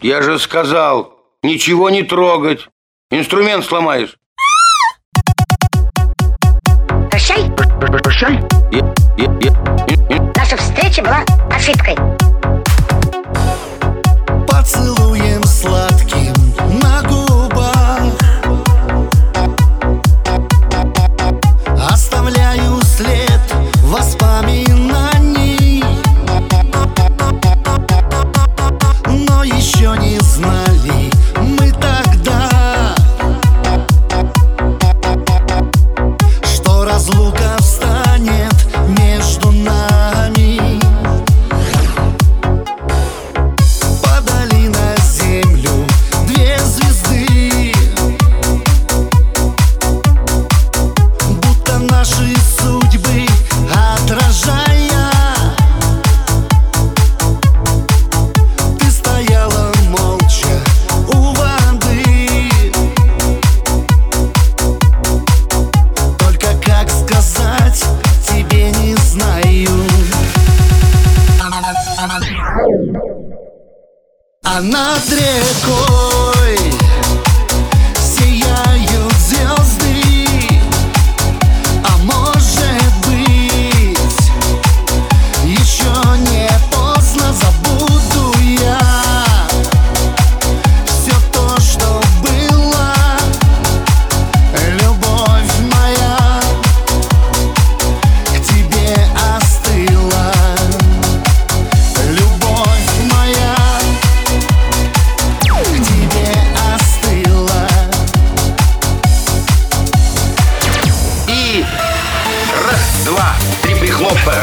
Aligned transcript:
Я 0.00 0.22
же 0.22 0.38
сказал, 0.38 1.14
ничего 1.42 1.90
не 1.90 2.02
трогать. 2.02 2.68
Инструмент 3.10 3.64
сломаешь. 3.64 4.16
Прощай, 7.10 7.50
Прощай. 8.02 8.40
Наша 10.36 10.56
встреча 10.56 11.02
была 11.02 11.24
ошибкой. 11.50 11.96
А 74.44 74.60
над 74.60 75.08
рекой 75.10 76.11
три 114.12 114.20
прихлопа. 114.20 114.34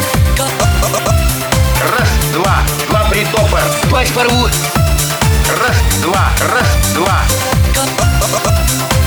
Раз, 1.98 2.08
два, 2.32 2.58
два 2.88 3.04
притопа. 3.10 3.60
Плащ 3.88 4.10
порву. 4.10 4.46
Раз, 4.46 5.76
два, 6.02 6.30
раз, 6.52 6.94
два. 6.94 7.22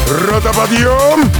Рота 0.07 0.53
подъем! 0.53 1.31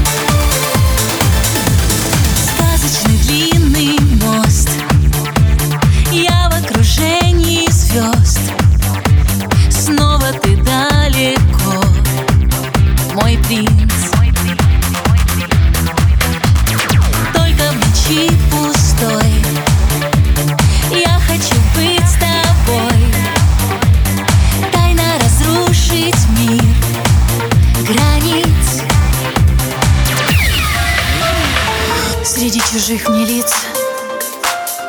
Чужих 32.73 33.07
мне 33.07 33.25
лиц. 33.25 33.53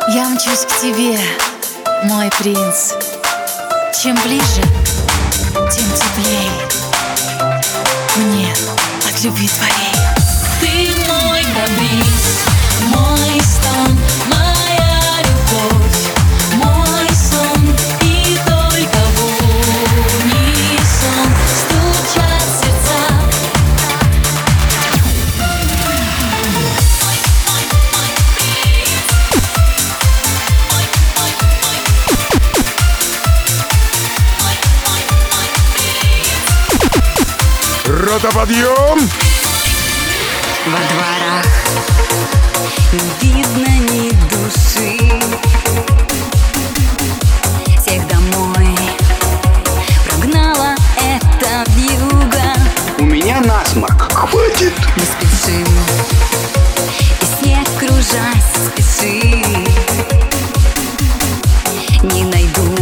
Я 0.09 0.31
мчусь 0.31 0.65
к 0.65 0.81
тебе, 0.81 1.19
мой 2.05 2.31
принц. 2.39 2.95
Чем 4.01 4.17
ближе, 4.23 4.63
тем 5.71 5.85
теплей. 5.93 6.51
Мне 8.17 8.55
от 9.07 9.23
любви 9.23 9.49
твоей 9.49 9.74
Рота 38.25 38.39
подъем! 38.39 39.11
Во 40.67 40.79
дворах 40.91 41.47
не 42.93 43.01
видно 43.21 43.73
ни 43.93 44.11
души 44.31 44.97
Всех 47.79 48.07
домой 48.09 48.79
прогнала 50.07 50.75
эта 50.97 51.71
вьюга 51.73 52.55
У 52.99 53.05
меня 53.05 53.41
насморк. 53.41 54.11
Хватит. 54.15 54.73
Мы 54.97 55.05
спешим 55.05 55.69
И 57.21 57.25
снег 57.43 57.69
кружась 57.79 58.49
спешит 58.69 59.45
Не 62.03 62.25
найду 62.25 62.75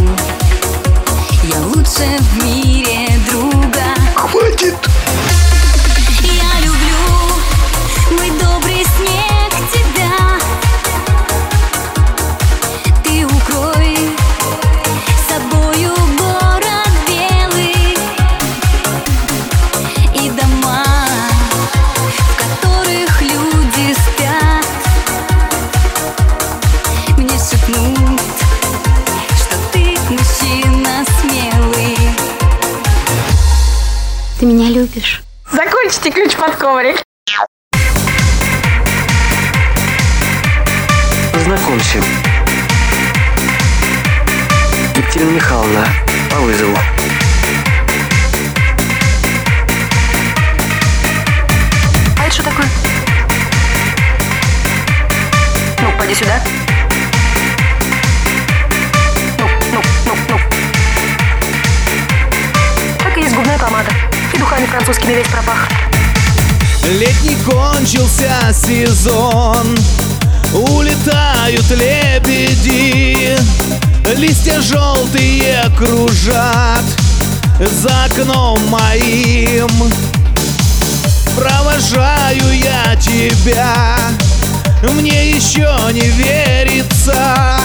я 1.43 1.59
лучше 1.59 2.17
в 2.19 2.45
мире 2.45 3.02
любишь? 34.83 35.23
Закончите 35.49 36.11
ключ 36.11 36.35
под 36.35 36.55
коврик. 36.57 37.01
Познакомься. 41.31 41.99
Екатерина 44.97 45.31
Михайловна, 45.31 45.87
по 46.29 46.37
вызову. 46.41 46.77
А 52.19 52.25
это 52.25 52.33
что 52.33 52.43
такое? 52.43 52.67
Ну, 55.81 55.97
поди 55.97 56.13
сюда. 56.15 56.41
Духами 64.63 64.77
французскими 64.77 65.13
весь 65.13 65.27
пропах. 65.27 65.67
Летний 66.83 67.35
кончился 67.43 68.31
сезон. 68.53 69.77
Улетают 70.53 71.69
лебеди. 71.71 73.37
Листья 74.15 74.61
желтые 74.61 75.65
кружат 75.77 76.85
За 77.59 78.05
окном 78.05 78.59
моим. 78.69 79.69
Провожаю 81.35 82.53
я 82.53 82.95
тебя. 82.95 83.97
Мне 84.83 85.31
еще 85.31 85.77
не 85.93 86.09
верится 86.09 87.57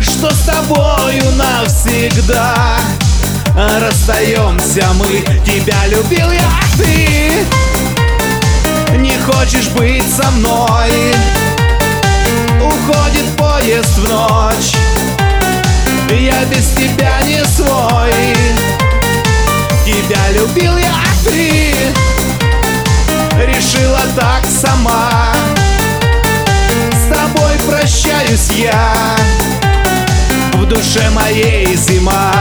Что 0.00 0.30
с 0.32 0.40
тобою 0.40 1.22
навсегда 1.36 2.78
Расстаемся 3.54 4.86
мы. 4.94 5.22
Тебя 5.44 5.86
любил 5.88 6.30
я, 6.30 6.40
а 6.40 6.76
ты 6.78 7.30
Не 8.96 9.18
хочешь 9.18 9.68
быть 9.68 10.10
со 10.10 10.30
мной. 10.30 10.90
Уходит 12.62 13.26
поезд 13.36 13.98
в 13.98 14.08
ночь. 14.08 14.74
Я 16.10 16.44
без 16.46 16.70
тебя 16.70 17.20
не 17.24 17.44
свой. 17.44 18.12
Тебя 19.84 20.30
любил 20.30 20.78
я, 20.78 20.90
а 20.90 21.28
ты 21.28 21.74
Решила 23.36 24.00
так 24.16 24.46
сама. 24.46 25.34
С 26.90 27.14
тобой 27.14 27.58
прощаюсь 27.68 28.50
я. 28.56 28.94
В 30.54 30.64
душе 30.64 31.10
моей 31.10 31.76
зима 31.76 32.32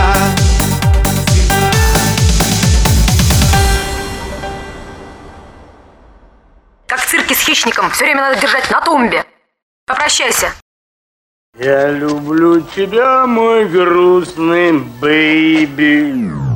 С 7.33 7.39
хищником, 7.39 7.89
все 7.91 8.03
время 8.05 8.21
надо 8.23 8.41
держать 8.41 8.69
на 8.69 8.81
тумбе. 8.81 9.23
Попрощайся. 9.87 10.51
Я 11.57 11.89
люблю 11.89 12.59
тебя, 12.59 13.25
мой 13.25 13.69
грустный 13.69 14.73
бэйби. 14.73 16.50